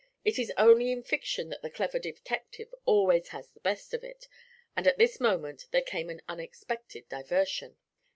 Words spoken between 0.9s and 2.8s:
in fiction that the clever detective